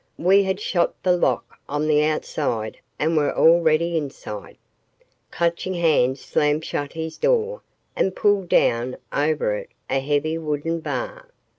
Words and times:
We 0.17 0.41
had 0.41 0.59
shot 0.59 0.95
the 1.03 1.15
lock 1.15 1.59
on 1.69 1.87
the 1.87 2.03
outside 2.03 2.79
and 2.97 3.15
were 3.15 3.31
already 3.37 3.97
inside. 3.97 4.57
Clutching 5.29 5.75
Hand 5.75 6.17
slammed 6.17 6.65
shut 6.65 6.93
his 6.93 7.17
door 7.19 7.61
and 7.95 8.15
pulled 8.15 8.49
down 8.49 8.97
over 9.13 9.53
it 9.53 9.69
a 9.91 9.99
heavy 9.99 10.39
wooden 10.39 10.79
bar. 10.79 11.29